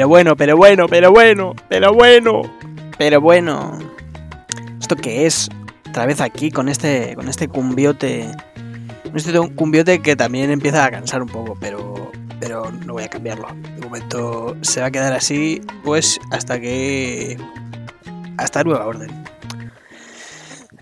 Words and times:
Pero 0.00 0.08
bueno, 0.08 0.34
pero 0.34 0.56
bueno, 0.56 0.86
pero 0.88 1.12
bueno, 1.12 1.54
pero 1.68 1.92
bueno, 1.92 2.40
pero 2.96 3.20
bueno. 3.20 3.78
¿Esto 4.80 4.96
qué 4.96 5.26
es? 5.26 5.50
Otra 5.90 6.06
vez 6.06 6.22
aquí 6.22 6.50
con 6.50 6.70
este, 6.70 7.14
con 7.16 7.28
este 7.28 7.48
cumbiote. 7.48 8.30
Este 9.14 9.38
cumbiote 9.56 10.00
que 10.00 10.16
también 10.16 10.50
empieza 10.50 10.86
a 10.86 10.90
cansar 10.90 11.20
un 11.20 11.28
poco, 11.28 11.54
pero, 11.60 12.10
pero 12.40 12.72
no 12.86 12.94
voy 12.94 13.02
a 13.02 13.08
cambiarlo. 13.08 13.48
De 13.76 13.82
momento 13.82 14.56
se 14.62 14.80
va 14.80 14.86
a 14.86 14.90
quedar 14.90 15.12
así, 15.12 15.60
pues 15.84 16.18
hasta 16.30 16.58
que. 16.58 17.36
hasta 18.38 18.64
nueva 18.64 18.86
orden. 18.86 19.10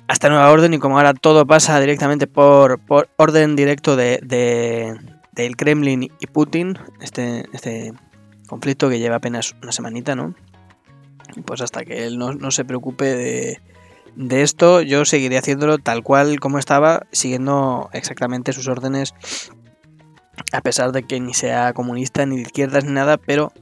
Hasta 0.07 0.29
nueva 0.29 0.49
orden 0.53 0.75
y 0.75 0.79
como 0.79 0.97
ahora 0.97 1.13
todo 1.13 1.45
pasa 1.45 1.81
directamente 1.81 2.29
por, 2.29 2.79
por 2.79 3.09
orden 3.17 3.57
directo 3.57 3.97
de, 3.97 4.21
de, 4.23 4.97
del 5.33 5.57
Kremlin 5.57 6.05
y 6.05 6.27
Putin, 6.29 6.79
este, 7.01 7.47
este 7.53 7.95
conflicto 8.49 8.89
que 8.89 8.99
lleva 8.99 9.17
apenas 9.17 9.55
una 9.63 9.73
semanita, 9.73 10.15
¿no? 10.15 10.35
Pues 11.45 11.61
hasta 11.61 11.85
que 11.85 12.07
él 12.07 12.19
no, 12.19 12.33
no 12.33 12.51
se 12.51 12.65
preocupe 12.65 13.05
de, 13.05 13.61
de 14.17 14.43
esto, 14.43 14.83
yo 14.83 15.05
seguiré 15.05 15.39
haciéndolo 15.39 15.79
tal 15.79 16.03
cual 16.03 16.41
como 16.41 16.59
estaba, 16.59 17.07
siguiendo 17.13 17.89
exactamente 17.93 18.53
sus 18.53 18.67
órdenes, 18.67 19.15
a 20.53 20.61
pesar 20.61 20.93
de 20.93 21.05
que 21.05 21.21
ni 21.21 21.35
sea 21.35 21.73
comunista 21.73 22.27
ni 22.27 22.37
de 22.37 22.43
izquierdas 22.43 22.85
ni 22.85 22.93
nada, 22.93 23.17
pero 23.17 23.53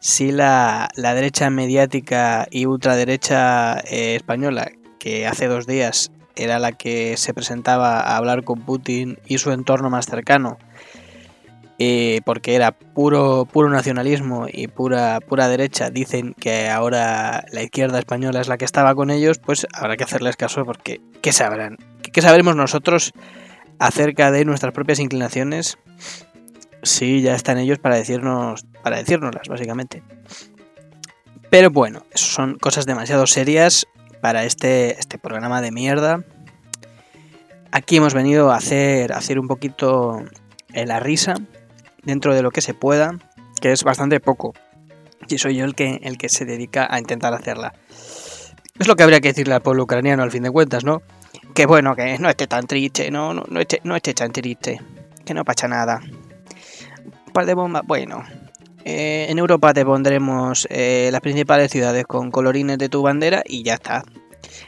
si 0.00 0.32
la, 0.32 0.88
la 0.96 1.14
derecha 1.14 1.50
mediática 1.50 2.46
y 2.50 2.66
ultraderecha 2.66 3.80
eh, 3.80 4.16
española, 4.16 4.70
que 4.98 5.26
hace 5.26 5.48
dos 5.48 5.66
días 5.66 6.12
era 6.36 6.58
la 6.58 6.72
que 6.72 7.16
se 7.16 7.34
presentaba 7.34 8.00
a 8.00 8.16
hablar 8.16 8.44
con 8.44 8.60
Putin 8.60 9.18
y 9.26 9.38
su 9.38 9.52
entorno 9.52 9.90
más 9.90 10.06
cercano, 10.06 10.58
eh, 11.80 12.20
porque 12.24 12.54
era 12.54 12.70
puro, 12.70 13.46
puro 13.50 13.68
nacionalismo 13.68 14.46
y 14.50 14.68
pura, 14.68 15.18
pura 15.20 15.48
derecha, 15.48 15.90
dicen 15.90 16.34
que 16.34 16.68
ahora 16.68 17.44
la 17.50 17.62
izquierda 17.62 17.98
española 17.98 18.40
es 18.40 18.46
la 18.46 18.58
que 18.58 18.64
estaba 18.64 18.94
con 18.94 19.10
ellos, 19.10 19.38
pues 19.38 19.66
habrá 19.72 19.96
que 19.96 20.04
hacerles 20.04 20.36
caso 20.36 20.64
porque 20.64 21.00
¿qué 21.20 21.32
sabrán? 21.32 21.78
¿Qué 22.12 22.22
sabremos 22.22 22.54
nosotros 22.54 23.12
acerca 23.80 24.30
de 24.30 24.44
nuestras 24.44 24.72
propias 24.72 25.00
inclinaciones? 25.00 25.78
Si 26.84 27.22
ya 27.22 27.34
están 27.34 27.58
ellos 27.58 27.80
para 27.80 27.96
decirnos, 27.96 28.66
para 28.84 28.98
decírnoslas, 28.98 29.48
básicamente. 29.48 30.04
Pero 31.50 31.70
bueno, 31.70 32.04
son 32.14 32.56
cosas 32.56 32.86
demasiado 32.86 33.26
serias 33.26 33.88
para 34.20 34.44
este, 34.44 34.98
este 35.00 35.18
programa 35.18 35.60
de 35.60 35.72
mierda. 35.72 36.22
Aquí 37.72 37.96
hemos 37.96 38.14
venido 38.14 38.52
a 38.52 38.56
hacer, 38.56 39.12
a 39.12 39.16
hacer 39.16 39.40
un 39.40 39.48
poquito 39.48 40.22
la 40.72 41.00
risa 41.00 41.34
dentro 42.04 42.34
de 42.34 42.42
lo 42.42 42.50
que 42.50 42.60
se 42.60 42.74
pueda, 42.74 43.18
que 43.60 43.72
es 43.72 43.84
bastante 43.84 44.20
poco. 44.20 44.54
Y 45.28 45.38
soy 45.38 45.56
yo 45.56 45.64
el 45.64 45.74
que, 45.74 46.00
el 46.02 46.18
que 46.18 46.28
se 46.28 46.44
dedica 46.44 46.86
a 46.90 46.98
intentar 46.98 47.32
hacerla. 47.34 47.74
Es 48.78 48.88
lo 48.88 48.96
que 48.96 49.04
habría 49.04 49.20
que 49.20 49.28
decirle 49.28 49.54
al 49.54 49.62
pueblo 49.62 49.84
ucraniano 49.84 50.22
al 50.22 50.30
fin 50.30 50.42
de 50.42 50.50
cuentas, 50.50 50.84
¿no? 50.84 51.02
Que 51.54 51.66
bueno, 51.66 51.94
que 51.94 52.18
no 52.18 52.28
esté 52.28 52.46
tan 52.46 52.66
triste, 52.66 53.10
no, 53.10 53.32
no, 53.32 53.44
no, 53.48 53.60
esté, 53.60 53.80
no 53.84 53.94
esté 53.94 54.14
tan 54.14 54.32
triste, 54.32 54.80
que 55.24 55.34
no 55.34 55.44
pasa 55.44 55.68
nada. 55.68 56.00
Un 57.26 57.32
par 57.32 57.46
de 57.46 57.54
bombas, 57.54 57.82
bueno. 57.86 58.24
Eh, 58.84 59.26
en 59.30 59.38
Europa 59.38 59.72
te 59.72 59.84
pondremos 59.84 60.66
eh, 60.68 61.08
las 61.10 61.22
principales 61.22 61.70
ciudades 61.70 62.04
con 62.04 62.30
colorines 62.30 62.76
de 62.76 62.88
tu 62.88 63.00
bandera 63.02 63.42
y 63.46 63.62
ya 63.62 63.74
está. 63.74 64.04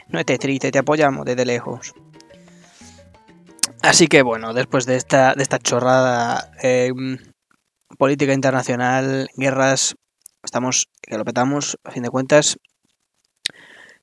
No 0.07 0.19
estés 0.19 0.39
triste, 0.39 0.71
te 0.71 0.79
apoyamos 0.79 1.25
desde 1.25 1.45
lejos. 1.45 1.93
Así 3.87 4.09
que 4.09 4.21
bueno, 4.21 4.53
después 4.53 4.85
de 4.85 4.97
esta, 4.97 5.33
de 5.33 5.43
esta 5.43 5.59
chorrada 5.59 6.51
eh, 6.61 6.91
política 7.97 8.33
internacional, 8.33 9.29
guerras, 9.37 9.95
estamos 10.43 10.89
que 11.01 11.17
lo 11.17 11.23
petamos, 11.23 11.77
a 11.85 11.91
fin 11.91 12.03
de 12.03 12.09
cuentas. 12.09 12.57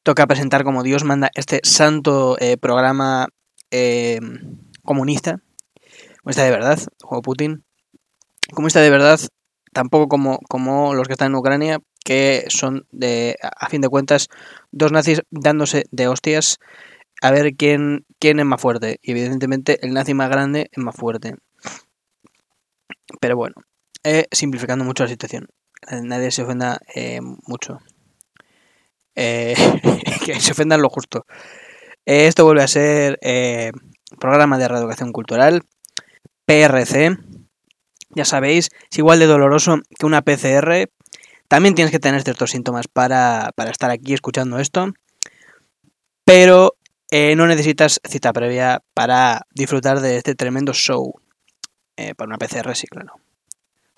Toca 0.03 0.27
presentar 0.27 0.65
como 0.65 0.85
Dios 0.85 1.05
manda 1.05 1.31
este 1.35 1.61
santo 1.65 2.39
eh, 2.41 2.57
programa 2.57 3.29
eh, 3.71 4.21
comunista, 4.83 5.43
comunista 6.23 6.45
de 6.45 6.51
verdad, 6.51 6.79
como 7.03 7.21
Putin, 7.21 7.63
comunista 8.55 8.81
de 8.81 8.89
verdad, 8.89 9.21
tampoco 9.75 10.09
como, 10.09 10.39
como 10.49 10.95
los 10.95 11.09
que 11.09 11.13
están 11.13 11.33
en 11.33 11.37
Ucrania, 11.37 11.81
que 12.03 12.47
son 12.49 12.87
de, 12.91 13.37
a 13.43 13.69
fin 13.69 13.83
de 13.83 13.91
cuentas, 13.91 14.29
dos 14.71 14.93
nazis 14.93 15.21
dándose 15.31 15.85
de 15.91 16.09
hostias 16.09 16.59
a 17.21 17.31
ver 17.31 17.55
quién, 17.57 18.05
quién 18.19 18.39
es 18.39 18.47
más 18.47 18.61
fuerte. 18.61 18.99
Y 19.03 19.13
evidentemente 19.13 19.79
el 19.85 19.93
nazi 19.93 20.15
más 20.15 20.29
grande 20.29 20.71
es 20.73 20.83
más 20.83 20.95
fuerte. 20.95 21.35
Pero 23.21 23.37
bueno, 23.37 23.55
eh, 24.03 24.27
simplificando 24.31 24.85
mucho 24.85 25.05
la 25.05 25.09
situación. 25.09 25.49
Nadie 25.91 26.31
se 26.31 26.43
ofenda 26.43 26.81
eh, 26.95 27.21
mucho. 27.47 27.79
Eh, 29.15 29.55
que 30.25 30.41
se 30.41 30.53
ofendan 30.53 30.83
lo 30.83 30.89
justo. 30.89 31.27
esto 32.05 32.45
vuelve 32.45 32.63
a 32.63 32.69
ser 32.69 33.19
programa 34.19 34.59
de 34.59 34.69
reeducación 34.69 35.13
cultural, 35.13 35.63
PRC. 36.47 37.17
Ya 38.11 38.25
sabéis, 38.25 38.71
es 38.91 38.99
igual 38.99 39.19
de 39.19 39.27
doloroso 39.27 39.79
que 39.99 40.07
una 40.07 40.23
PCR. 40.23 40.89
También 41.49 41.75
tienes 41.75 41.93
que 41.93 41.99
tener 41.99 42.23
ciertos 42.23 42.51
síntomas 42.51 42.89
para, 42.89 43.51
para 43.57 43.71
estar 43.71 43.91
aquí 43.91 44.15
escuchando 44.15 44.59
esto. 44.59 44.93
Pero 46.25 46.75
eh, 47.17 47.37
no 47.37 47.47
necesitas 47.47 48.01
cita 48.03 48.33
previa 48.33 48.83
para 48.93 49.47
disfrutar 49.53 50.01
de 50.01 50.17
este 50.17 50.35
tremendo 50.35 50.73
show. 50.73 51.15
Eh, 51.97 52.13
para 52.17 52.27
una 52.27 52.39
PCR, 52.39 52.75
sí, 52.75 52.89
claro. 52.89 53.21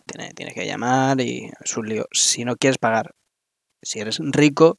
Tienes, 0.05 0.53
que 0.53 0.67
llamar 0.67 1.19
y 1.23 1.51
es 1.65 1.77
un 1.79 1.89
lío. 1.89 2.05
Si 2.13 2.45
no 2.45 2.57
quieres 2.57 2.77
pagar, 2.77 3.15
si 3.81 4.01
eres 4.01 4.19
rico, 4.21 4.79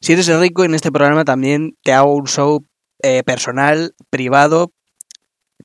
si 0.00 0.12
eres 0.12 0.28
rico 0.38 0.62
en 0.62 0.76
este 0.76 0.92
programa 0.92 1.24
también 1.24 1.76
te 1.82 1.92
hago 1.92 2.14
un 2.14 2.28
show 2.28 2.64
eh, 3.02 3.24
personal, 3.24 3.96
privado. 4.10 4.70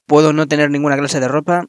Puedo 0.08 0.34
no 0.34 0.48
tener 0.48 0.72
ninguna 0.72 0.98
clase 0.98 1.20
de 1.20 1.28
ropa. 1.28 1.68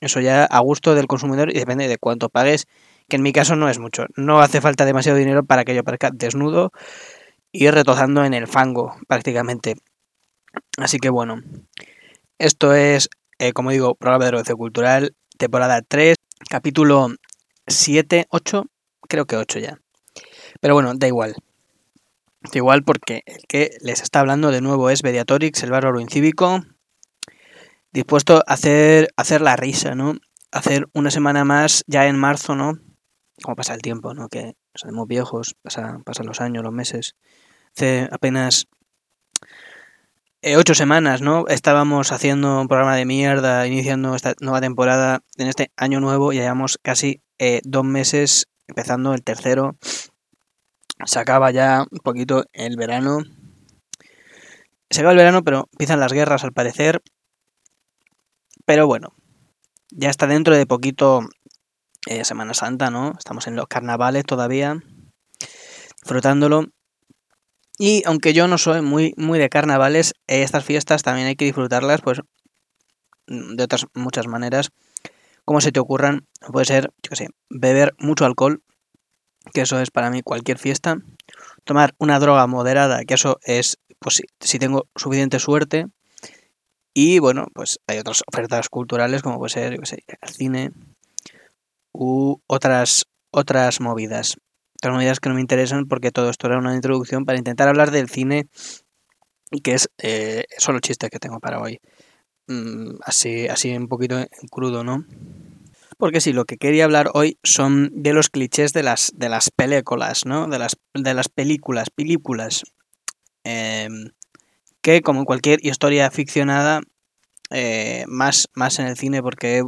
Eso 0.00 0.22
ya 0.22 0.44
a 0.46 0.60
gusto 0.60 0.94
del 0.94 1.06
consumidor 1.06 1.50
y 1.50 1.58
depende 1.58 1.86
de 1.86 1.98
cuánto 1.98 2.30
pagues. 2.30 2.66
Que 3.10 3.16
en 3.16 3.22
mi 3.22 3.34
caso 3.34 3.56
no 3.56 3.68
es 3.68 3.78
mucho. 3.78 4.06
No 4.16 4.40
hace 4.40 4.62
falta 4.62 4.86
demasiado 4.86 5.18
dinero 5.18 5.44
para 5.44 5.66
que 5.66 5.74
yo 5.74 5.84
parezca 5.84 6.10
desnudo 6.10 6.72
y 7.52 7.70
retozando 7.70 8.24
en 8.24 8.34
el 8.34 8.46
fango 8.46 8.96
prácticamente. 9.08 9.76
Así 10.78 10.98
que 10.98 11.10
bueno, 11.10 11.42
esto 12.38 12.74
es, 12.74 13.08
eh, 13.38 13.52
como 13.52 13.70
digo, 13.70 13.94
programa 13.94 14.24
de 14.24 14.30
Revolución 14.32 14.58
Cultural, 14.58 15.14
temporada 15.38 15.82
3, 15.82 16.16
capítulo 16.50 17.08
7, 17.66 18.26
8, 18.30 18.66
creo 19.08 19.26
que 19.26 19.36
8 19.36 19.58
ya. 19.58 19.78
Pero 20.60 20.74
bueno, 20.74 20.92
da 20.94 21.06
igual. 21.06 21.34
Da 22.42 22.50
igual 22.54 22.84
porque 22.84 23.22
el 23.26 23.42
que 23.48 23.70
les 23.80 24.02
está 24.02 24.20
hablando 24.20 24.50
de 24.50 24.60
nuevo 24.60 24.90
es 24.90 25.02
Mediatorix, 25.02 25.62
el 25.62 25.70
bárbaro 25.70 26.00
incívico, 26.00 26.62
dispuesto 27.92 28.42
a 28.46 28.52
hacer, 28.52 29.08
hacer 29.16 29.40
la 29.40 29.56
risa, 29.56 29.94
¿no? 29.94 30.14
Hacer 30.52 30.86
una 30.92 31.10
semana 31.10 31.44
más 31.44 31.84
ya 31.86 32.06
en 32.06 32.18
marzo, 32.18 32.54
¿no? 32.54 32.78
Como 33.42 33.56
pasa 33.56 33.74
el 33.74 33.82
tiempo, 33.82 34.14
¿no? 34.14 34.28
Que 34.28 34.54
somos 34.76 35.06
viejos, 35.08 35.56
pasan, 35.62 36.02
pasan 36.02 36.26
los 36.26 36.40
años, 36.40 36.62
los 36.64 36.72
meses 36.72 37.14
hace 37.76 38.08
apenas 38.10 38.68
eh, 40.42 40.56
ocho 40.56 40.74
semanas, 40.74 41.20
¿no? 41.20 41.46
Estábamos 41.48 42.12
haciendo 42.12 42.60
un 42.60 42.68
programa 42.68 42.96
de 42.96 43.04
mierda, 43.04 43.66
iniciando 43.66 44.14
esta 44.14 44.34
nueva 44.40 44.60
temporada 44.60 45.20
en 45.36 45.48
este 45.48 45.72
año 45.76 46.00
nuevo 46.00 46.32
y 46.32 46.36
llevamos 46.36 46.78
casi 46.80 47.20
eh, 47.38 47.60
dos 47.64 47.84
meses, 47.84 48.48
empezando 48.66 49.12
el 49.12 49.22
tercero. 49.22 49.76
Se 51.04 51.18
acaba 51.18 51.50
ya 51.50 51.84
un 51.90 51.98
poquito 51.98 52.44
el 52.52 52.76
verano. 52.76 53.24
Se 54.88 55.00
acaba 55.00 55.12
el 55.12 55.18
verano, 55.18 55.42
pero 55.42 55.68
empiezan 55.72 56.00
las 56.00 56.12
guerras 56.12 56.44
al 56.44 56.52
parecer. 56.52 57.02
Pero 58.64 58.86
bueno, 58.86 59.14
ya 59.90 60.08
está 60.10 60.26
dentro 60.26 60.56
de 60.56 60.66
poquito 60.66 61.28
eh, 62.06 62.24
Semana 62.24 62.54
Santa, 62.54 62.90
¿no? 62.90 63.12
Estamos 63.18 63.46
en 63.46 63.56
los 63.56 63.66
carnavales 63.66 64.24
todavía, 64.24 64.82
disfrutándolo. 66.00 66.66
Y 67.78 68.02
aunque 68.06 68.32
yo 68.32 68.48
no 68.48 68.58
soy 68.58 68.80
muy, 68.80 69.12
muy 69.16 69.38
de 69.38 69.50
carnavales, 69.50 70.14
estas 70.26 70.64
fiestas 70.64 71.02
también 71.02 71.26
hay 71.26 71.36
que 71.36 71.44
disfrutarlas, 71.44 72.00
pues, 72.00 72.20
de 73.26 73.62
otras 73.62 73.86
muchas 73.94 74.26
maneras. 74.26 74.70
Como 75.44 75.60
se 75.60 75.72
te 75.72 75.80
ocurran, 75.80 76.26
puede 76.52 76.64
ser, 76.64 76.92
yo 77.02 77.10
qué 77.10 77.16
sé, 77.16 77.28
beber 77.50 77.94
mucho 77.98 78.24
alcohol, 78.24 78.62
que 79.52 79.60
eso 79.62 79.80
es 79.80 79.90
para 79.90 80.10
mí 80.10 80.22
cualquier 80.22 80.58
fiesta. 80.58 80.98
Tomar 81.64 81.94
una 81.98 82.18
droga 82.18 82.46
moderada, 82.46 83.04
que 83.04 83.14
eso 83.14 83.38
es, 83.42 83.78
pues, 83.98 84.22
si, 84.40 84.58
tengo 84.58 84.86
suficiente 84.94 85.38
suerte. 85.38 85.86
Y 86.94 87.18
bueno, 87.18 87.48
pues 87.52 87.78
hay 87.86 87.98
otras 87.98 88.22
ofertas 88.26 88.70
culturales, 88.70 89.22
como 89.22 89.38
puede 89.38 89.50
ser, 89.50 89.74
yo 89.74 89.80
qué 89.80 89.86
sé, 89.86 90.04
el 90.06 90.28
cine 90.30 90.70
u 91.98 92.40
otras, 92.46 93.06
otras 93.30 93.80
movidas 93.80 94.36
otras 94.76 94.96
medidas 94.96 95.20
que 95.20 95.28
no 95.28 95.34
me 95.34 95.40
interesan 95.40 95.86
porque 95.86 96.12
todo 96.12 96.30
esto 96.30 96.46
era 96.46 96.58
una 96.58 96.74
introducción 96.74 97.24
para 97.24 97.38
intentar 97.38 97.68
hablar 97.68 97.90
del 97.90 98.08
cine 98.08 98.48
y 99.50 99.60
que 99.60 99.74
es 99.74 99.90
eh, 99.98 100.44
solo 100.58 100.80
chistes 100.80 101.10
que 101.10 101.18
tengo 101.18 101.40
para 101.40 101.60
hoy. 101.60 101.80
Mm, 102.46 102.96
así, 103.04 103.48
así 103.48 103.74
un 103.76 103.88
poquito 103.88 104.16
crudo, 104.50 104.84
¿no? 104.84 105.04
Porque 105.98 106.20
sí, 106.20 106.32
lo 106.32 106.44
que 106.44 106.58
quería 106.58 106.84
hablar 106.84 107.10
hoy 107.14 107.38
son 107.42 107.90
de 107.94 108.12
los 108.12 108.28
clichés 108.28 108.72
de 108.72 108.82
las, 108.82 109.12
de 109.14 109.28
las 109.28 109.50
películas, 109.50 110.26
¿no? 110.26 110.46
De 110.46 110.58
las, 110.58 110.76
de 110.92 111.14
las 111.14 111.28
películas, 111.28 111.88
películas. 111.90 112.64
Em, 113.44 114.10
que 114.82 115.00
como 115.00 115.20
en 115.20 115.24
cualquier 115.24 115.64
historia 115.64 116.10
ficcionada, 116.10 116.80
eh, 117.50 118.04
más, 118.08 118.48
más 118.54 118.78
en 118.78 118.86
el 118.86 118.96
cine 118.96 119.22
porque 119.22 119.62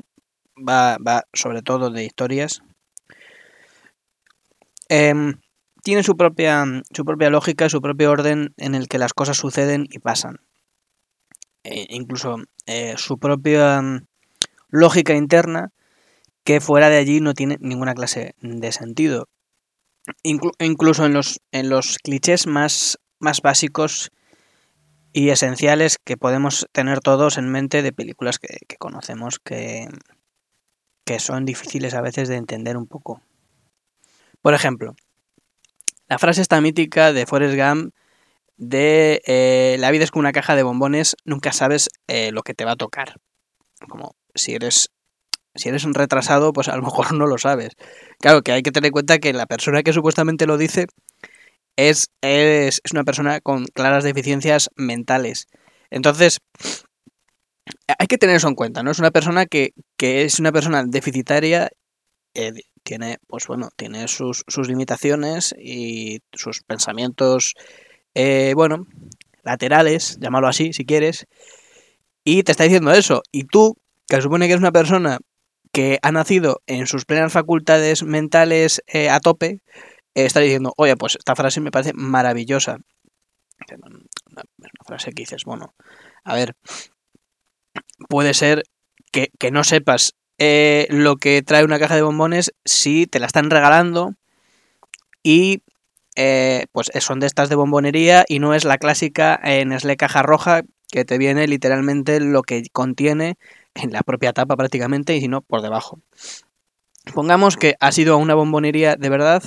va, 0.66 0.98
va 0.98 1.24
sobre 1.32 1.62
todo 1.62 1.90
de 1.90 2.04
historias, 2.04 2.62
em, 4.88 5.40
tiene 5.82 6.02
su 6.02 6.16
propia, 6.16 6.64
su 6.92 7.04
propia 7.04 7.30
lógica, 7.30 7.68
su 7.68 7.80
propio 7.80 8.10
orden 8.10 8.54
en 8.56 8.74
el 8.74 8.88
que 8.88 8.98
las 8.98 9.14
cosas 9.14 9.36
suceden 9.36 9.86
y 9.90 9.98
pasan. 9.98 10.40
E 11.64 11.86
incluso 11.90 12.36
eh, 12.66 12.94
su 12.96 13.18
propia 13.18 13.82
lógica 14.68 15.14
interna 15.14 15.70
que 16.44 16.60
fuera 16.60 16.88
de 16.88 16.98
allí 16.98 17.20
no 17.20 17.34
tiene 17.34 17.58
ninguna 17.60 17.94
clase 17.94 18.34
de 18.40 18.72
sentido. 18.72 19.28
incluso 20.22 21.04
en 21.04 21.12
los, 21.12 21.40
en 21.52 21.68
los 21.68 21.98
clichés 21.98 22.46
más, 22.46 22.98
más 23.18 23.42
básicos 23.42 24.10
y 25.12 25.30
esenciales 25.30 25.98
que 26.02 26.16
podemos 26.16 26.66
tener 26.72 27.00
todos 27.00 27.36
en 27.36 27.50
mente 27.50 27.82
de 27.82 27.92
películas 27.92 28.38
que, 28.38 28.58
conocemos 28.78 29.38
que, 29.38 29.88
que 31.08 31.20
son 31.20 31.46
difíciles 31.46 31.94
a 31.94 32.02
veces 32.02 32.28
de 32.28 32.36
entender 32.36 32.76
un 32.76 32.86
poco. 32.86 33.22
Por 34.42 34.52
ejemplo, 34.52 34.94
la 36.06 36.18
frase 36.18 36.42
esta 36.42 36.60
mítica 36.60 37.14
de 37.14 37.24
Forrest 37.24 37.56
Gump 37.56 37.94
de 38.58 39.22
eh, 39.24 39.76
la 39.78 39.90
vida 39.90 40.04
es 40.04 40.10
como 40.10 40.20
una 40.20 40.32
caja 40.32 40.54
de 40.54 40.64
bombones, 40.64 41.16
nunca 41.24 41.52
sabes 41.52 41.88
eh, 42.08 42.30
lo 42.30 42.42
que 42.42 42.52
te 42.52 42.66
va 42.66 42.72
a 42.72 42.76
tocar. 42.76 43.14
Como 43.88 44.16
si 44.34 44.54
eres 44.54 44.90
si 45.54 45.70
eres 45.70 45.84
un 45.84 45.94
retrasado, 45.94 46.52
pues 46.52 46.68
a 46.68 46.76
lo 46.76 46.82
mejor 46.82 47.14
no 47.14 47.26
lo 47.26 47.38
sabes. 47.38 47.72
Claro 48.18 48.42
que 48.42 48.52
hay 48.52 48.62
que 48.62 48.70
tener 48.70 48.88
en 48.88 48.92
cuenta 48.92 49.18
que 49.18 49.32
la 49.32 49.46
persona 49.46 49.82
que 49.82 49.94
supuestamente 49.94 50.44
lo 50.44 50.58
dice 50.58 50.88
es, 51.76 52.10
es, 52.20 52.82
una 52.92 53.04
persona 53.04 53.40
con 53.40 53.64
claras 53.64 54.04
deficiencias 54.04 54.68
mentales. 54.76 55.46
Entonces, 55.88 56.40
hay 57.98 58.06
que 58.06 58.18
tener 58.18 58.36
eso 58.36 58.48
en 58.48 58.54
cuenta, 58.54 58.82
¿no? 58.82 58.90
Es 58.90 58.98
una 58.98 59.10
persona 59.10 59.46
que, 59.46 59.72
es 59.98 60.40
una 60.40 60.52
persona 60.52 60.84
deficitaria, 60.84 61.70
eh, 62.34 62.52
tiene, 62.82 63.18
pues 63.26 63.46
bueno, 63.46 63.70
tiene 63.76 64.08
sus, 64.08 64.44
limitaciones 64.66 65.54
y 65.58 66.20
sus 66.32 66.62
pensamientos, 66.62 67.54
eh, 68.14 68.52
bueno, 68.54 68.86
laterales, 69.42 70.18
llámalo 70.20 70.48
así 70.48 70.72
si 70.72 70.84
quieres, 70.84 71.26
y 72.24 72.42
te 72.42 72.52
está 72.52 72.64
diciendo 72.64 72.92
eso. 72.92 73.22
Y 73.32 73.44
tú, 73.44 73.76
que 74.06 74.20
supone 74.20 74.46
que 74.46 74.52
eres 74.52 74.60
una 74.60 74.72
persona 74.72 75.18
que 75.72 75.98
ha 76.02 76.12
nacido 76.12 76.62
en 76.66 76.86
sus 76.86 77.04
plenas 77.04 77.32
facultades 77.32 78.02
mentales 78.02 78.82
eh, 78.86 79.10
a 79.10 79.20
tope, 79.20 79.60
eh, 80.14 80.24
está 80.24 80.40
diciendo, 80.40 80.72
oye, 80.76 80.96
pues 80.96 81.16
esta 81.16 81.36
frase 81.36 81.60
me 81.60 81.70
parece 81.70 81.92
maravillosa. 81.94 82.78
Una, 83.82 84.02
frase 84.86 85.12
que 85.12 85.22
dices, 85.22 85.44
bueno, 85.44 85.74
a 86.24 86.34
ver, 86.34 86.56
puede 88.08 88.34
ser 88.34 88.64
que, 89.12 89.30
no 89.50 89.64
sepas 89.64 90.14
eh, 90.38 90.86
lo 90.90 91.16
que 91.16 91.42
trae 91.42 91.64
una 91.64 91.78
caja 91.78 91.96
de 91.96 92.02
bombones 92.02 92.52
si 92.64 93.06
te 93.06 93.18
la 93.18 93.26
están 93.26 93.50
regalando 93.50 94.14
y 95.22 95.62
pues 96.72 96.90
son 96.98 97.20
de 97.20 97.28
estas 97.28 97.48
de 97.48 97.54
bombonería 97.54 98.24
y 98.26 98.40
no 98.40 98.52
es 98.52 98.64
la 98.64 98.78
clásica 98.78 99.38
en 99.40 99.68
Nestlé 99.68 99.96
caja 99.96 100.20
roja 100.20 100.62
que 100.90 101.04
te 101.04 101.18
viene 101.18 101.46
literalmente 101.46 102.20
lo 102.20 102.42
que 102.42 102.64
contiene 102.72 103.36
en 103.74 103.92
la 103.92 104.02
propia 104.02 104.32
tapa 104.32 104.56
prácticamente 104.56 105.14
y 105.14 105.20
si 105.20 105.28
no, 105.28 105.42
por 105.42 105.62
debajo. 105.62 106.00
Pongamos 107.14 107.56
que 107.56 107.74
ha 107.80 107.92
sido 107.92 108.18
una 108.18 108.34
bombonería 108.34 108.96
de 108.96 109.08
verdad 109.08 109.42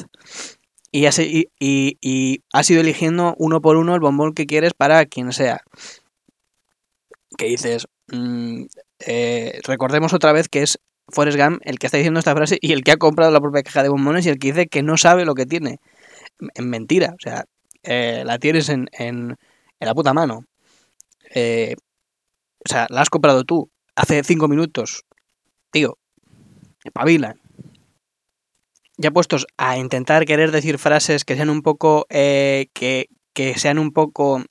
y 0.91 1.05
has, 1.05 1.19
y, 1.19 1.49
y, 1.59 2.43
ido 2.69 2.81
eligiendo 2.81 3.35
uno 3.37 3.61
por 3.61 3.77
uno 3.77 3.95
el 3.95 4.01
bombón 4.01 4.33
que 4.33 4.45
quieres 4.45 4.73
para 4.73 5.05
quien 5.05 5.31
sea. 5.31 5.63
Que 7.37 7.45
dices, 7.45 7.87
mm, 8.11 8.65
eh, 8.99 9.59
recordemos 9.63 10.13
otra 10.13 10.31
vez 10.31 10.49
que 10.49 10.61
es 10.63 10.79
Forrest 11.09 11.37
Gump 11.37 11.61
el 11.65 11.79
que 11.79 11.87
está 11.87 11.97
diciendo 11.97 12.19
esta 12.19 12.35
frase 12.35 12.57
y 12.61 12.71
el 12.73 12.83
que 12.83 12.91
ha 12.91 12.97
comprado 12.97 13.31
la 13.31 13.41
propia 13.41 13.63
caja 13.63 13.83
de 13.83 13.89
bombones 13.89 14.25
y 14.25 14.29
el 14.29 14.39
que 14.39 14.49
dice 14.49 14.67
que 14.67 14.83
no 14.83 14.97
sabe 14.97 15.25
lo 15.25 15.35
que 15.35 15.45
tiene. 15.45 15.79
En 16.55 16.69
mentira, 16.69 17.13
o 17.13 17.21
sea, 17.21 17.45
eh, 17.83 18.23
la 18.25 18.39
tienes 18.39 18.69
en, 18.69 18.87
en, 18.91 19.37
en, 19.79 19.87
la 19.87 19.93
puta 19.93 20.13
mano. 20.13 20.45
Eh, 21.33 21.75
o 22.63 22.69
sea, 22.69 22.87
la 22.89 23.01
has 23.01 23.09
comprado 23.09 23.43
tú 23.43 23.69
hace 23.95 24.23
cinco 24.23 24.47
minutos. 24.47 25.05
Tío, 25.71 25.97
espabila. 26.83 27.35
Ya 28.97 29.11
puestos 29.11 29.47
a 29.57 29.77
intentar 29.77 30.25
querer 30.25 30.51
decir 30.51 30.77
frases 30.77 31.25
que 31.25 31.35
sean 31.35 31.49
un 31.49 31.61
poco. 31.61 32.05
Eh, 32.09 32.67
que, 32.73 33.07
que, 33.33 33.57
sean 33.57 33.79
un 33.79 33.91
poco 33.91 34.43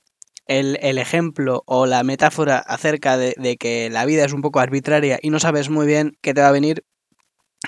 el, 0.47 0.77
el, 0.81 0.97
ejemplo 0.97 1.63
o 1.65 1.85
la 1.85 2.03
metáfora 2.03 2.57
acerca 2.57 3.17
de, 3.17 3.35
de, 3.37 3.57
que 3.57 3.89
la 3.89 4.05
vida 4.05 4.25
es 4.25 4.33
un 4.33 4.41
poco 4.41 4.59
arbitraria 4.59 5.19
y 5.21 5.29
no 5.29 5.39
sabes 5.39 5.69
muy 5.69 5.85
bien 5.85 6.17
qué 6.21 6.33
te 6.33 6.41
va 6.41 6.49
a 6.49 6.51
venir. 6.51 6.83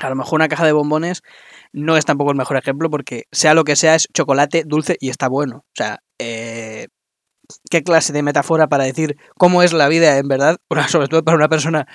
A 0.01 0.09
lo 0.09 0.15
mejor 0.15 0.37
una 0.37 0.47
caja 0.47 0.65
de 0.65 0.71
bombones 0.71 1.21
no 1.71 1.97
es 1.97 2.05
tampoco 2.05 2.31
el 2.31 2.37
mejor 2.37 2.57
ejemplo 2.57 2.89
porque 2.89 3.23
sea 3.31 3.53
lo 3.53 3.63
que 3.63 3.75
sea 3.75 3.95
es 3.95 4.07
chocolate 4.13 4.63
dulce 4.65 4.97
y 4.99 5.09
está 5.09 5.27
bueno. 5.27 5.57
O 5.57 5.75
sea, 5.75 5.99
eh, 6.19 6.87
qué 7.69 7.83
clase 7.83 8.13
de 8.13 8.23
metáfora 8.23 8.67
para 8.67 8.85
decir 8.85 9.17
cómo 9.37 9.63
es 9.63 9.73
la 9.73 9.87
vida 9.87 10.17
en 10.17 10.27
verdad, 10.27 10.57
sobre 10.89 11.07
todo 11.07 11.23
para 11.23 11.37
una 11.37 11.49
persona 11.49 11.87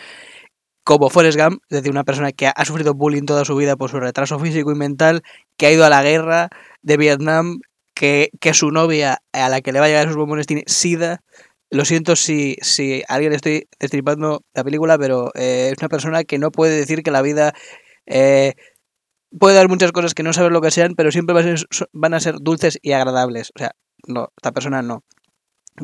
como 0.85 1.11
Forrest 1.11 1.39
Gump, 1.39 1.61
es 1.69 1.77
decir, 1.77 1.91
una 1.91 2.05
persona 2.05 2.33
que 2.33 2.47
ha 2.47 2.65
sufrido 2.65 2.95
bullying 2.95 3.27
toda 3.27 3.45
su 3.45 3.55
vida 3.55 3.77
por 3.77 3.91
su 3.91 4.01
retraso 4.01 4.39
físico 4.39 4.73
y 4.73 4.75
mental, 4.75 5.23
que 5.59 5.67
ha 5.67 5.71
ido 5.71 5.85
a 5.85 5.91
la 5.91 6.03
guerra 6.03 6.49
de 6.81 6.97
Vietnam, 6.97 7.61
que, 7.99 8.31
que 8.41 8.55
su 8.55 8.71
novia 8.71 9.23
a 9.33 9.49
la 9.49 9.61
que 9.61 9.73
le 9.73 9.81
va 9.81 9.87
a 9.87 9.89
llegar 9.89 10.07
sus 10.07 10.17
bombones 10.17 10.47
tiene 10.47 10.63
sida. 10.69 11.25
Lo 11.69 11.85
siento 11.85 12.15
si, 12.15 12.57
si 12.63 13.03
alguien 13.09 13.33
estoy 13.33 13.69
destripando 13.81 14.45
la 14.55 14.63
película, 14.63 14.97
pero 14.99 15.33
eh, 15.35 15.71
es 15.73 15.79
una 15.83 15.89
persona 15.89 16.23
que 16.23 16.39
no 16.39 16.53
puede 16.53 16.77
decir 16.77 17.03
que 17.03 17.11
la 17.11 17.23
vida 17.23 17.55
eh, 18.07 18.55
puede 19.37 19.57
dar 19.57 19.69
muchas 19.69 19.91
cosas 19.91 20.15
que 20.15 20.23
no 20.23 20.33
sabe 20.33 20.51
lo 20.51 20.61
que 20.61 20.71
sean, 20.71 20.95
pero 20.95 21.11
siempre 21.11 21.35
van 21.35 21.49
a, 21.49 21.57
ser, 21.57 21.67
van 21.93 22.15
a 22.15 22.21
ser 22.21 22.37
dulces 22.41 22.79
y 22.83 22.93
agradables. 22.93 23.51
O 23.57 23.59
sea, 23.59 23.73
no, 24.07 24.29
esta 24.37 24.53
persona 24.53 24.81
no 24.81 25.03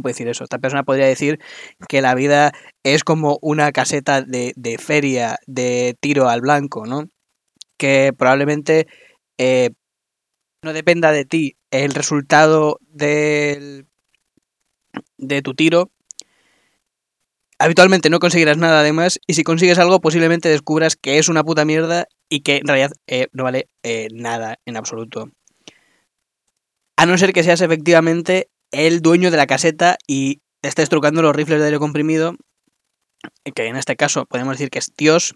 puede 0.00 0.12
decir 0.12 0.29
eso. 0.29 0.45
Esta 0.45 0.61
persona 0.61 0.85
podría 0.85 1.07
decir 1.07 1.41
que 1.88 2.00
la 2.00 2.15
vida 2.15 2.53
es 2.85 3.03
como 3.03 3.38
una 3.43 3.73
caseta 3.73 4.23
de, 4.23 4.53
de 4.55 4.79
feria 4.79 5.38
de 5.49 5.97
tiro 6.00 6.29
al 6.29 6.43
blanco, 6.43 6.87
¿no? 6.87 7.09
Que 7.77 8.12
probablemente 8.17 8.87
eh, 9.37 9.71
no 10.64 10.73
dependa 10.73 11.12
de 11.12 11.25
ti 11.25 11.56
el 11.71 11.94
resultado 11.94 12.78
del, 12.80 13.87
de 15.18 15.42
tu 15.42 15.54
tiro. 15.54 15.90
Habitualmente 17.59 18.11
no 18.11 18.18
conseguirás 18.18 18.59
nada 18.59 18.83
de 18.83 18.92
más 18.92 19.21
y 19.26 19.35
si 19.35 19.44
consigues 19.44 19.78
algo 19.78 20.00
posiblemente 20.00 20.49
descubras 20.49 20.97
que 20.97 21.18
es 21.18 21.28
una 21.28 21.44
puta 21.44 21.64
mierda 21.64 22.06
y 22.28 22.40
que 22.40 22.56
en 22.56 22.66
realidad 22.66 22.92
eh, 23.06 23.28
no 23.33 23.44
vale 23.44 23.68
eh, 23.83 24.09
nada 24.12 24.59
en 24.66 24.76
absoluto. 24.76 25.30
A 26.97 27.06
no 27.06 27.16
ser 27.16 27.33
que 27.33 27.44
seas 27.44 27.61
efectivamente 27.61 28.49
el 28.73 29.00
dueño 29.00 29.30
de 29.30 29.37
la 29.37 29.47
caseta 29.47 29.97
y 30.06 30.42
está 30.62 30.83
estrucando 30.83 31.23
los 31.23 31.35
rifles 31.35 31.61
de 31.61 31.66
aire 31.66 31.78
comprimido, 31.78 32.37
que 33.54 33.66
en 33.66 33.76
este 33.76 33.97
caso 33.97 34.26
podemos 34.26 34.54
decir 34.54 34.71
que 34.71 34.78
es 34.80 34.92
Dios. 34.97 35.35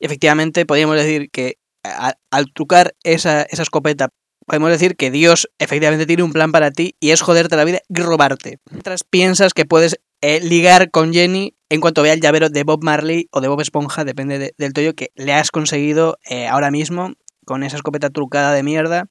Efectivamente, 0.00 0.64
podríamos 0.66 0.96
decir 0.96 1.30
que 1.30 1.58
al, 1.82 2.52
trucar 2.52 2.94
esa, 3.02 3.42
escopeta, 3.42 4.10
podemos 4.48 4.70
decir 4.70 4.96
que 4.96 5.10
Dios 5.10 5.48
efectivamente 5.58 6.06
tiene 6.06 6.22
un 6.22 6.32
plan 6.32 6.50
para 6.52 6.70
ti 6.70 6.96
y 7.00 7.10
es 7.10 7.20
joderte 7.20 7.54
la 7.54 7.64
vida 7.64 7.80
y 7.88 8.00
robarte. 8.00 8.58
Mientras 8.70 9.04
piensas 9.04 9.52
que 9.52 9.66
puedes 9.66 10.00
eh, 10.22 10.40
ligar 10.40 10.90
con 10.90 11.12
Jenny 11.12 11.54
en 11.68 11.80
cuanto 11.82 12.02
vea 12.02 12.14
el 12.14 12.20
llavero 12.20 12.48
de 12.48 12.64
Bob 12.64 12.82
Marley 12.82 13.28
o 13.30 13.42
de 13.42 13.48
Bob 13.48 13.60
Esponja, 13.60 14.04
depende 14.04 14.54
del 14.56 14.72
toyo 14.72 14.94
que 14.94 15.12
le 15.14 15.34
has 15.34 15.50
conseguido 15.50 16.18
eh, 16.28 16.48
ahora 16.48 16.70
mismo 16.70 17.12
con 17.44 17.62
esa 17.62 17.76
escopeta 17.76 18.08
trucada 18.08 18.52
de 18.54 18.62
mierda. 18.62 19.08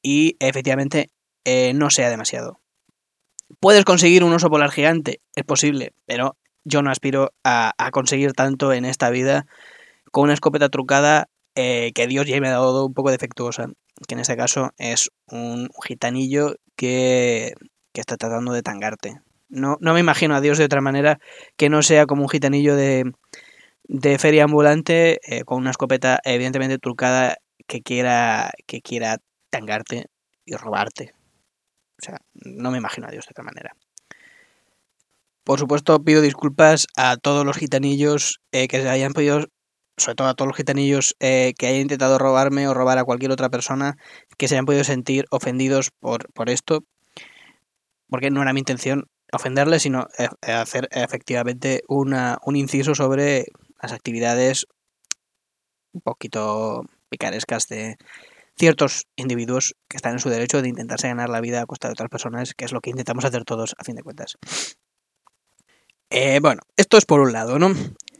Y 0.00 0.36
efectivamente 0.38 1.10
eh, 1.44 1.72
no 1.74 1.90
sea 1.90 2.08
demasiado. 2.08 2.60
¿Puedes 3.58 3.84
conseguir 3.84 4.22
un 4.22 4.32
oso 4.32 4.48
polar 4.48 4.70
gigante? 4.70 5.20
Es 5.34 5.44
posible, 5.44 5.92
pero 6.06 6.36
yo 6.62 6.82
no 6.82 6.90
aspiro 6.90 7.32
a, 7.42 7.74
conseguir 7.92 8.32
tanto 8.32 8.72
en 8.72 8.84
esta 8.84 9.10
vida 9.10 9.46
con 10.12 10.24
una 10.24 10.34
escopeta 10.34 10.68
trucada 10.68 11.28
que 11.54 12.06
Dios 12.08 12.26
ya 12.26 12.40
me 12.40 12.48
ha 12.48 12.52
dado 12.52 12.86
un 12.86 12.94
poco 12.94 13.12
defectuosa, 13.12 13.68
que 14.06 14.14
en 14.14 14.20
este 14.20 14.36
caso 14.36 14.72
es 14.78 15.10
un 15.26 15.68
gitanillo 15.86 16.56
que, 16.76 17.54
está 17.92 18.16
tratando 18.16 18.52
de 18.52 18.62
tangarte. 18.62 19.20
No, 19.48 19.76
no, 19.80 19.94
me 19.94 20.00
imagino 20.00 20.34
a 20.34 20.40
Dios 20.40 20.58
de 20.58 20.64
otra 20.64 20.80
manera 20.80 21.20
que 21.56 21.68
no 21.68 21.82
sea 21.82 22.06
como 22.06 22.22
un 22.22 22.28
gitanillo 22.28 22.74
de, 22.74 23.12
de 23.84 24.18
feria 24.18 24.44
ambulante 24.44 25.20
eh, 25.24 25.44
con 25.44 25.58
una 25.58 25.70
escopeta 25.70 26.18
evidentemente 26.24 26.78
trucada 26.78 27.36
que 27.68 27.82
quiera, 27.82 28.50
que 28.66 28.80
quiera 28.80 29.18
tangarte 29.50 30.06
y 30.44 30.56
robarte. 30.56 31.14
O 32.00 32.04
sea, 32.04 32.18
no 32.34 32.70
me 32.70 32.78
imagino 32.78 33.06
a 33.06 33.10
Dios 33.10 33.26
de 33.26 33.30
otra 33.30 33.44
manera. 33.44 33.76
Por 35.44 35.58
supuesto, 35.58 36.02
pido 36.02 36.22
disculpas 36.22 36.86
a 36.96 37.16
todos 37.16 37.44
los 37.44 37.58
gitanillos 37.58 38.40
eh, 38.50 38.66
que 38.66 38.80
se 38.80 38.88
hayan 38.88 39.12
podido 39.12 39.46
sobre 39.96 40.16
todo 40.16 40.28
a 40.28 40.34
todos 40.34 40.48
los 40.48 40.56
gitanillos 40.56 41.16
eh, 41.20 41.54
que 41.58 41.66
hayan 41.66 41.82
intentado 41.82 42.18
robarme 42.18 42.68
o 42.68 42.74
robar 42.74 42.98
a 42.98 43.04
cualquier 43.04 43.30
otra 43.30 43.48
persona 43.48 43.96
que 44.36 44.48
se 44.48 44.54
hayan 44.54 44.66
podido 44.66 44.84
sentir 44.84 45.26
ofendidos 45.30 45.90
por, 46.00 46.32
por 46.32 46.50
esto, 46.50 46.84
porque 48.08 48.30
no 48.30 48.42
era 48.42 48.52
mi 48.52 48.60
intención 48.60 49.08
ofenderles, 49.32 49.82
sino 49.82 50.08
eh, 50.18 50.28
hacer 50.52 50.88
efectivamente 50.92 51.82
una, 51.88 52.38
un 52.44 52.56
inciso 52.56 52.94
sobre 52.94 53.46
las 53.82 53.92
actividades 53.92 54.66
un 55.92 56.00
poquito 56.00 56.84
picarescas 57.08 57.68
de 57.68 57.96
ciertos 58.56 59.06
individuos 59.16 59.74
que 59.88 59.96
están 59.96 60.12
en 60.12 60.18
su 60.20 60.28
derecho 60.28 60.62
de 60.62 60.68
intentarse 60.68 61.08
ganar 61.08 61.28
la 61.28 61.40
vida 61.40 61.60
a 61.60 61.66
costa 61.66 61.88
de 61.88 61.92
otras 61.92 62.08
personas, 62.08 62.54
que 62.54 62.64
es 62.64 62.72
lo 62.72 62.80
que 62.80 62.90
intentamos 62.90 63.24
hacer 63.24 63.44
todos 63.44 63.74
a 63.78 63.84
fin 63.84 63.96
de 63.96 64.02
cuentas. 64.02 64.36
Eh, 66.10 66.38
bueno, 66.40 66.62
esto 66.76 66.96
es 66.96 67.04
por 67.04 67.20
un 67.20 67.32
lado, 67.32 67.58
¿no? 67.58 67.74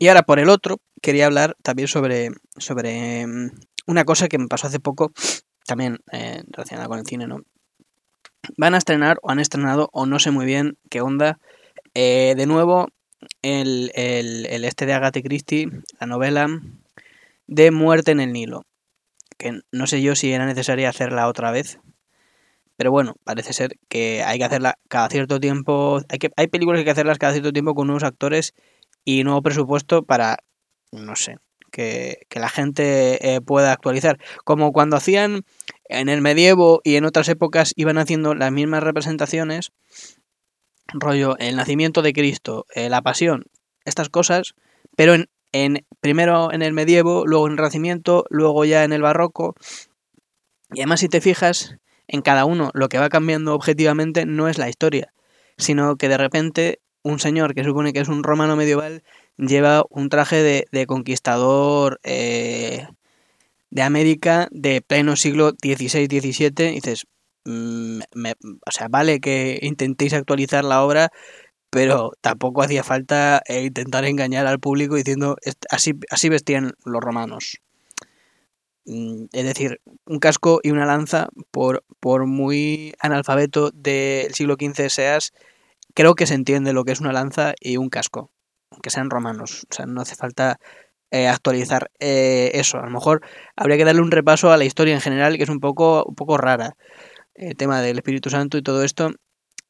Y 0.04 0.08
ahora 0.08 0.24
por 0.24 0.38
el 0.38 0.50
otro, 0.50 0.82
quería 1.00 1.24
hablar 1.24 1.56
también 1.62 1.88
sobre, 1.88 2.28
sobre 2.58 3.26
mm, 3.26 3.52
una 3.86 4.04
cosa 4.04 4.28
que 4.28 4.36
me 4.36 4.48
pasó 4.48 4.66
hace 4.66 4.78
poco, 4.78 5.14
también 5.66 6.00
eh, 6.12 6.42
relacionada 6.48 6.88
con 6.88 6.98
el 6.98 7.06
cine, 7.06 7.26
¿no? 7.26 7.40
Van 8.58 8.74
a 8.74 8.76
estrenar 8.76 9.16
o 9.22 9.30
han 9.30 9.40
estrenado 9.40 9.88
o 9.94 10.04
no 10.04 10.18
sé 10.18 10.30
muy 10.30 10.44
bien 10.44 10.76
qué 10.90 11.00
onda. 11.00 11.38
Eh, 11.94 12.34
de 12.36 12.44
nuevo, 12.44 12.88
el, 13.40 13.92
el, 13.94 14.66
este 14.66 14.84
de 14.84 14.92
Agatha 14.92 15.22
Christie, 15.22 15.70
la 15.98 16.06
novela 16.06 16.48
de 17.46 17.70
Muerte 17.70 18.10
en 18.10 18.20
el 18.20 18.34
Nilo. 18.34 18.66
Que 19.38 19.58
no 19.72 19.86
sé 19.86 20.02
yo 20.02 20.16
si 20.16 20.34
era 20.34 20.44
necesaria 20.44 20.90
hacerla 20.90 21.28
otra 21.28 21.50
vez. 21.50 21.78
Pero 22.76 22.90
bueno, 22.90 23.14
parece 23.24 23.54
ser 23.54 23.78
que 23.88 24.22
hay 24.22 24.36
que 24.36 24.44
hacerla 24.44 24.76
cada 24.88 25.08
cierto 25.08 25.40
tiempo. 25.40 26.02
Hay, 26.10 26.18
que, 26.18 26.30
hay 26.36 26.48
películas 26.48 26.76
que 26.76 26.80
hay 26.80 26.84
que 26.84 26.90
hacerlas 26.90 27.16
cada 27.16 27.32
cierto 27.32 27.54
tiempo 27.54 27.74
con 27.74 27.86
nuevos 27.86 28.02
actores 28.02 28.52
y 29.04 29.24
nuevo 29.24 29.42
presupuesto 29.42 30.02
para, 30.02 30.38
no 30.92 31.16
sé, 31.16 31.38
que, 31.70 32.26
la 32.30 32.48
gente 32.48 33.34
eh, 33.34 33.40
pueda 33.40 33.72
actualizar. 33.72 34.18
Como 34.44 34.72
cuando 34.72 34.96
hacían 34.96 35.44
en 35.88 36.08
el 36.08 36.20
medievo 36.20 36.80
y 36.84 36.96
en 36.96 37.04
otras 37.04 37.28
épocas 37.28 37.72
iban 37.76 37.98
haciendo 37.98 38.34
las 38.34 38.52
mismas 38.52 38.82
representaciones, 38.82 39.72
rollo 40.92 41.36
el 41.38 41.56
nacimiento 41.56 42.02
de 42.02 42.12
Cristo, 42.12 42.66
eh, 42.74 42.88
la 42.88 43.02
pasión, 43.02 43.46
estas 43.84 44.08
cosas, 44.08 44.54
pero 44.96 45.14
en, 45.14 45.28
en, 45.52 45.84
primero 46.00 46.52
en 46.52 46.62
el 46.62 46.72
medievo, 46.72 47.26
luego 47.26 47.46
en 47.46 47.52
el 47.52 47.58
Renacimiento, 47.58 48.24
luego 48.30 48.64
ya 48.64 48.84
en 48.84 48.92
el 48.92 49.02
barroco. 49.02 49.54
Y 50.72 50.80
además 50.80 51.00
si 51.00 51.08
te 51.08 51.20
fijas, 51.20 51.76
en 52.06 52.22
cada 52.22 52.44
uno 52.44 52.70
lo 52.74 52.88
que 52.88 52.98
va 52.98 53.08
cambiando 53.08 53.54
objetivamente 53.54 54.26
no 54.26 54.48
es 54.48 54.58
la 54.58 54.68
historia, 54.68 55.12
sino 55.56 55.96
que 55.96 56.08
de 56.08 56.18
repente 56.18 56.80
un 57.04 57.20
señor 57.20 57.54
que 57.54 57.62
supone 57.62 57.92
que 57.92 58.00
es 58.00 58.08
un 58.08 58.24
romano 58.24 58.56
medieval 58.56 59.04
lleva 59.36 59.84
un 59.90 60.08
traje 60.08 60.66
de, 60.70 60.86
conquistador 60.86 62.00
eh, 62.02 62.88
de 63.70 63.82
América 63.82 64.48
de 64.50 64.80
pleno 64.80 65.14
siglo 65.14 65.50
XVI-XVII 65.50 66.72
dices, 66.72 67.06
mm, 67.44 68.00
o 68.66 68.70
sea, 68.70 68.88
vale 68.88 69.20
que 69.20 69.58
intentéis 69.62 70.14
actualizar 70.14 70.64
la 70.64 70.82
obra, 70.82 71.10
pero 71.70 72.12
tampoco 72.20 72.62
hacía 72.62 72.84
falta 72.84 73.42
eh, 73.46 73.64
intentar 73.64 74.04
engañar 74.04 74.46
al 74.46 74.60
público 74.60 74.94
diciendo, 74.96 75.36
así, 75.70 75.94
así 76.10 76.28
vestían 76.28 76.72
los 76.84 77.02
romanos. 77.02 77.60
Mm, 78.86 79.26
es 79.32 79.44
decir, 79.44 79.80
un 80.06 80.18
casco 80.20 80.60
y 80.62 80.70
una 80.70 80.86
lanza, 80.86 81.28
por, 81.50 81.84
por 82.00 82.26
muy 82.26 82.94
analfabeto 83.00 83.70
del 83.72 84.34
siglo 84.34 84.56
XV 84.58 84.88
seas, 84.90 85.32
creo 85.94 86.14
que 86.14 86.26
se 86.26 86.34
entiende 86.34 86.72
lo 86.72 86.84
que 86.84 86.92
es 86.92 87.00
una 87.00 87.12
lanza 87.12 87.54
y 87.60 87.76
un 87.76 87.88
casco, 87.88 88.30
aunque 88.70 88.90
sean 88.90 89.10
romanos. 89.10 89.66
O 89.70 89.74
sea, 89.74 89.86
no 89.86 90.00
hace 90.02 90.16
falta 90.16 90.58
eh, 91.10 91.28
actualizar 91.28 91.90
eh, 92.00 92.50
eso. 92.54 92.78
A 92.78 92.84
lo 92.84 92.90
mejor 92.90 93.22
habría 93.56 93.76
que 93.76 93.84
darle 93.84 94.02
un 94.02 94.10
repaso 94.10 94.50
a 94.50 94.56
la 94.56 94.64
historia 94.64 94.94
en 94.94 95.00
general, 95.00 95.36
que 95.36 95.44
es 95.44 95.48
un 95.48 95.60
poco, 95.60 96.04
un 96.04 96.16
poco 96.16 96.36
rara. 96.36 96.76
El 97.34 97.56
tema 97.56 97.80
del 97.80 97.98
Espíritu 97.98 98.30
Santo 98.30 98.58
y 98.58 98.62
todo 98.62 98.84
esto, 98.84 99.10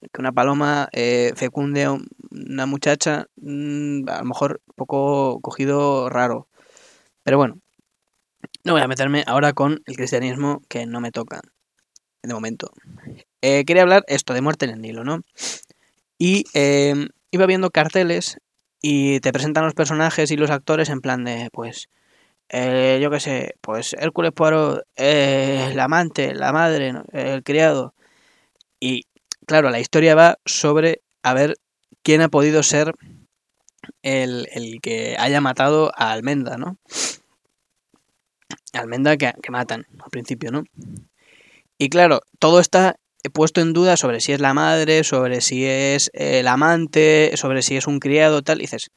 que 0.00 0.20
una 0.20 0.32
paloma 0.32 0.88
eh, 0.92 1.32
fecunde 1.36 1.84
a 1.84 1.96
una 2.30 2.66
muchacha, 2.66 3.26
mm, 3.36 4.08
a 4.08 4.20
lo 4.20 4.24
mejor 4.24 4.62
un 4.66 4.74
poco 4.74 5.40
cogido 5.40 6.08
raro. 6.08 6.48
Pero 7.24 7.38
bueno, 7.38 7.58
no 8.64 8.72
voy 8.72 8.82
a 8.82 8.88
meterme 8.88 9.24
ahora 9.26 9.52
con 9.52 9.82
el 9.86 9.96
cristianismo 9.96 10.62
que 10.68 10.86
no 10.86 11.00
me 11.00 11.10
toca 11.12 11.40
de 12.22 12.34
momento. 12.34 12.70
quería 13.42 13.82
hablar 13.82 14.04
esto 14.08 14.32
de 14.32 14.40
muerte 14.40 14.64
en 14.64 14.72
el 14.72 14.80
Nilo, 14.80 15.04
¿no? 15.04 15.20
Y 16.24 16.46
em, 16.54 17.08
iba 17.32 17.44
viendo 17.44 17.70
carteles 17.70 18.38
y 18.80 19.20
te 19.20 19.30
presentan 19.30 19.64
los 19.64 19.74
personajes 19.74 20.30
y 20.30 20.38
los 20.38 20.48
actores 20.48 20.88
en 20.88 21.02
plan 21.02 21.22
de, 21.22 21.50
pues, 21.52 21.90
eh, 22.48 22.98
yo 23.02 23.10
qué 23.10 23.20
sé, 23.20 23.56
pues 23.60 23.92
Hércules 23.92 24.32
Poirot, 24.32 24.86
eh, 24.96 25.68
el 25.70 25.78
amante, 25.78 26.34
la 26.34 26.50
madre, 26.50 26.94
el 27.12 27.42
criado. 27.42 27.92
Y 28.80 29.02
claro, 29.46 29.68
la 29.68 29.80
historia 29.80 30.14
va 30.14 30.38
sobre 30.46 31.02
a 31.22 31.34
ver 31.34 31.58
quién 32.02 32.22
ha 32.22 32.30
podido 32.30 32.62
ser 32.62 32.94
el, 34.00 34.48
el 34.50 34.80
que 34.80 35.16
haya 35.18 35.42
matado 35.42 35.92
a 35.94 36.10
Almenda, 36.10 36.56
¿no? 36.56 36.78
Almenda 38.72 39.18
que, 39.18 39.34
que 39.42 39.50
matan 39.50 39.84
al 40.02 40.10
principio, 40.10 40.50
¿no? 40.50 40.64
Y 41.76 41.90
claro, 41.90 42.22
todo 42.38 42.60
está 42.60 42.96
he 43.24 43.30
puesto 43.30 43.60
en 43.62 43.72
duda 43.72 43.96
sobre 43.96 44.20
si 44.20 44.32
es 44.32 44.40
la 44.40 44.54
madre, 44.54 45.02
sobre 45.02 45.40
si 45.40 45.64
es 45.64 46.10
el 46.12 46.46
amante, 46.46 47.32
sobre 47.36 47.62
si 47.62 47.76
es 47.76 47.86
un 47.86 47.98
criado, 47.98 48.42
tal. 48.42 48.58
Y 48.58 48.62
dices, 48.62 48.90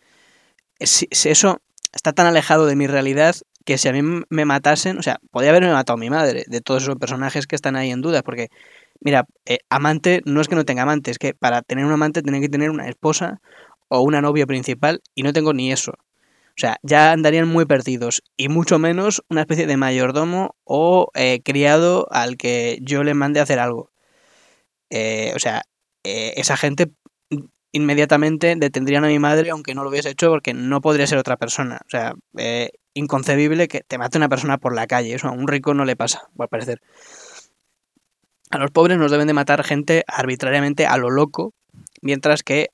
si, 0.81 1.07
eso 1.11 1.61
está 1.93 2.11
tan 2.11 2.27
alejado 2.27 2.65
de 2.65 2.75
mi 2.75 2.87
realidad 2.87 3.35
que 3.65 3.77
si 3.77 3.87
a 3.87 3.93
mí 3.93 4.01
me 4.29 4.45
matasen, 4.45 4.97
o 4.97 5.01
sea, 5.01 5.19
podría 5.31 5.51
haberme 5.51 5.71
matado 5.71 5.97
mi 5.97 6.09
madre, 6.09 6.43
de 6.47 6.61
todos 6.61 6.83
esos 6.83 6.97
personajes 6.97 7.47
que 7.47 7.55
están 7.55 7.75
ahí 7.77 7.89
en 7.89 8.01
duda, 8.01 8.21
porque, 8.21 8.49
mira, 8.99 9.25
eh, 9.45 9.59
amante 9.69 10.21
no 10.25 10.41
es 10.41 10.49
que 10.49 10.55
no 10.55 10.65
tenga 10.65 10.83
amante, 10.83 11.09
es 11.11 11.19
que 11.19 11.33
para 11.33 11.61
tener 11.61 11.85
un 11.85 11.93
amante 11.93 12.21
tiene 12.21 12.41
que 12.41 12.49
tener 12.49 12.69
una 12.69 12.87
esposa 12.87 13.39
o 13.87 14.01
una 14.01 14.21
novia 14.21 14.45
principal 14.45 15.01
y 15.15 15.23
no 15.23 15.33
tengo 15.33 15.53
ni 15.53 15.71
eso. 15.71 15.91
O 15.91 16.59
sea, 16.59 16.77
ya 16.81 17.11
andarían 17.11 17.47
muy 17.47 17.65
perdidos. 17.65 18.23
Y 18.35 18.49
mucho 18.49 18.79
menos 18.79 19.23
una 19.29 19.41
especie 19.41 19.67
de 19.67 19.77
mayordomo 19.77 20.55
o 20.63 21.11
eh, 21.13 21.41
criado 21.43 22.07
al 22.09 22.35
que 22.35 22.79
yo 22.81 23.03
le 23.03 23.13
mande 23.13 23.39
a 23.39 23.43
hacer 23.43 23.59
algo. 23.59 23.91
Eh, 24.89 25.33
o 25.35 25.39
sea, 25.39 25.63
eh, 26.03 26.33
esa 26.37 26.57
gente 26.57 26.91
inmediatamente 27.71 28.55
detendrían 28.57 29.03
a 29.03 29.07
mi 29.07 29.19
madre 29.19 29.49
aunque 29.49 29.75
no 29.75 29.83
lo 29.83 29.89
hubiese 29.89 30.09
hecho 30.09 30.29
porque 30.29 30.53
no 30.53 30.81
podría 30.81 31.07
ser 31.07 31.17
otra 31.17 31.37
persona. 31.37 31.81
O 31.85 31.89
sea, 31.89 32.13
eh, 32.37 32.71
inconcebible 32.93 33.67
que 33.67 33.81
te 33.81 33.97
mate 33.97 34.17
una 34.17 34.29
persona 34.29 34.57
por 34.57 34.73
la 34.73 34.87
calle. 34.87 35.13
Eso 35.13 35.27
a 35.27 35.31
un 35.31 35.47
rico 35.47 35.73
no 35.73 35.85
le 35.85 35.95
pasa, 35.95 36.29
por 36.35 36.49
parecer. 36.49 36.81
A 38.49 38.57
los 38.57 38.71
pobres 38.71 38.97
nos 38.97 39.11
deben 39.11 39.27
de 39.27 39.33
matar 39.33 39.63
gente 39.63 40.03
arbitrariamente 40.07 40.85
a 40.85 40.97
lo 40.97 41.09
loco, 41.09 41.53
mientras 42.01 42.43
que 42.43 42.69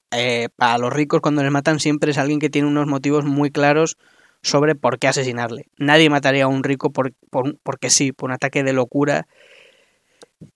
a 0.59 0.77
los 0.77 0.93
ricos 0.93 1.19
cuando 1.21 1.41
les 1.41 1.51
matan 1.51 1.79
siempre 1.79 2.11
es 2.11 2.19
alguien 2.19 2.39
que 2.39 2.51
tiene 2.51 2.67
unos 2.67 2.85
motivos 2.85 3.25
muy 3.25 3.49
claros 3.49 3.97
sobre 4.43 4.75
por 4.75 4.99
qué 4.99 5.07
asesinarle. 5.07 5.65
Nadie 5.77 6.11
mataría 6.11 6.43
a 6.43 6.47
un 6.47 6.63
rico 6.63 6.91
por, 6.91 7.13
porque 7.63 7.89
sí, 7.89 8.11
por 8.11 8.29
un 8.29 8.35
ataque 8.35 8.61
de 8.63 8.73
locura 8.73 9.25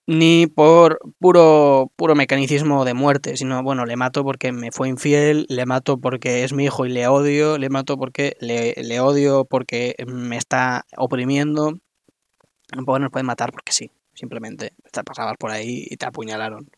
ni 0.06 0.46
por 0.46 0.98
puro, 1.18 1.92
puro 1.96 2.14
mecanicismo 2.14 2.84
de 2.84 2.94
muerte, 2.94 3.36
sino 3.36 3.62
bueno, 3.62 3.84
le 3.86 3.96
mato 3.96 4.24
porque 4.24 4.52
me 4.52 4.72
fue 4.72 4.88
infiel, 4.88 5.46
le 5.48 5.66
mato 5.66 5.98
porque 5.98 6.44
es 6.44 6.52
mi 6.52 6.64
hijo 6.64 6.86
y 6.86 6.90
le 6.90 7.06
odio, 7.08 7.58
le 7.58 7.68
mato 7.68 7.96
porque 7.96 8.36
le, 8.40 8.74
le 8.74 9.00
odio 9.00 9.44
porque 9.44 9.94
me 10.06 10.36
está 10.36 10.86
oprimiendo. 10.96 11.72
Tampoco 12.68 12.98
nos 12.98 13.10
pueden 13.10 13.26
matar 13.26 13.52
porque 13.52 13.72
sí, 13.72 13.90
simplemente 14.14 14.72
te 14.92 15.04
pasabas 15.04 15.36
por 15.38 15.50
ahí 15.50 15.86
y 15.90 15.96
te 15.96 16.06
apuñalaron. 16.06 16.70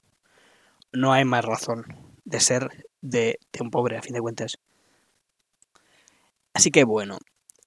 No 0.92 1.12
hay 1.12 1.24
más 1.24 1.44
razón 1.44 1.84
de 2.24 2.40
ser 2.40 2.86
de, 3.00 3.38
de 3.52 3.62
un 3.62 3.70
pobre, 3.70 3.96
a 3.96 4.02
fin 4.02 4.14
de 4.14 4.20
cuentas. 4.20 4.58
Así 6.52 6.70
que 6.70 6.84
bueno, 6.84 7.18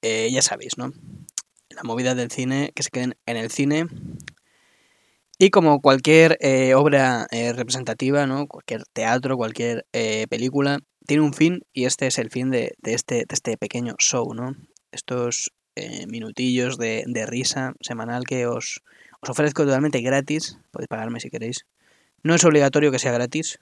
eh, 0.02 0.30
ya 0.32 0.42
sabéis, 0.42 0.78
¿no? 0.78 0.92
La 1.70 1.84
movida 1.84 2.16
del 2.16 2.30
cine, 2.30 2.72
que 2.76 2.84
se 2.84 2.90
queden 2.90 3.16
en 3.26 3.38
el 3.38 3.50
cine, 3.50 3.88
y 5.44 5.50
como 5.50 5.82
cualquier 5.82 6.38
eh, 6.40 6.74
obra 6.74 7.28
eh, 7.30 7.52
representativa, 7.52 8.26
¿no? 8.26 8.48
cualquier 8.48 8.84
teatro, 8.94 9.36
cualquier 9.36 9.86
eh, 9.92 10.26
película, 10.30 10.80
tiene 11.06 11.22
un 11.22 11.34
fin 11.34 11.64
y 11.74 11.84
este 11.84 12.08
es 12.08 12.18
el 12.18 12.30
fin 12.30 12.50
de, 12.50 12.78
este, 12.84 13.26
este, 13.28 13.58
pequeño 13.58 13.96
show, 14.00 14.34
¿no? 14.34 14.56
Estos 14.94 15.52
minutillos 16.08 16.78
de, 16.78 17.26
risa 17.28 17.74
semanal 17.82 18.24
que 18.24 18.48
os, 18.48 18.80
os 19.20 19.30
ofrezco 19.30 19.66
totalmente 19.66 20.00
gratis, 20.00 20.60
podéis 20.72 20.88
pagarme 20.88 21.20
si 21.20 21.30
queréis. 21.30 21.66
No 22.22 22.36
es 22.36 22.46
obligatorio 22.46 22.92
que 22.92 23.00
sea 23.00 23.12
gratis. 23.12 23.60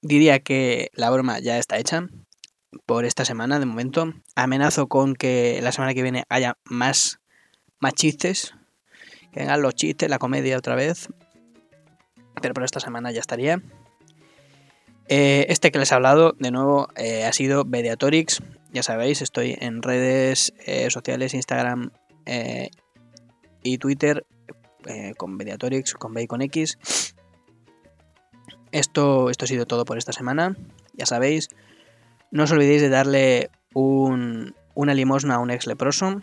Diría 0.00 0.38
que 0.38 0.88
la 0.94 1.10
broma 1.10 1.40
ya 1.40 1.58
está 1.58 1.76
hecha 1.76 2.08
por 2.86 3.04
esta 3.04 3.26
semana 3.26 3.58
de 3.58 3.66
momento. 3.66 4.14
Amenazo 4.34 4.86
con 4.86 5.14
que 5.14 5.60
la 5.62 5.72
semana 5.72 5.92
que 5.92 6.02
viene 6.02 6.24
haya 6.30 6.56
más, 6.64 7.18
más 7.80 7.92
chistes, 7.92 8.54
que 9.32 9.40
vengan 9.40 9.62
los 9.62 9.74
chistes, 9.74 10.08
la 10.08 10.18
comedia 10.18 10.58
otra 10.58 10.74
vez. 10.74 11.08
Pero 12.40 12.54
por 12.54 12.64
esta 12.64 12.80
semana 12.80 13.10
ya 13.12 13.20
estaría. 13.20 13.62
Eh, 15.08 15.46
este 15.48 15.70
que 15.70 15.78
les 15.78 15.92
he 15.92 15.94
hablado, 15.94 16.32
de 16.38 16.50
nuevo, 16.50 16.88
eh, 16.96 17.24
ha 17.24 17.32
sido 17.32 17.64
Mediatorix, 17.64 18.42
Ya 18.72 18.82
sabéis, 18.82 19.20
estoy 19.20 19.56
en 19.60 19.82
redes 19.82 20.54
eh, 20.64 20.88
sociales, 20.90 21.34
Instagram 21.34 21.90
y 23.62 23.78
Twitter 23.78 24.24
con 25.18 25.36
Mediatorix, 25.36 25.94
con 25.94 26.14
Bacon 26.14 26.40
X. 26.42 26.78
Esto, 28.70 29.28
esto 29.28 29.44
ha 29.44 29.48
sido 29.48 29.66
todo 29.66 29.84
por 29.84 29.98
esta 29.98 30.12
semana. 30.12 30.56
Ya 30.94 31.04
sabéis, 31.04 31.48
no 32.30 32.44
os 32.44 32.52
olvidéis 32.52 32.80
de 32.80 32.88
darle 32.88 33.50
un, 33.74 34.54
una 34.74 34.94
limosna 34.94 35.34
a 35.34 35.38
un 35.38 35.50
ex 35.50 35.66
leproso. 35.66 36.22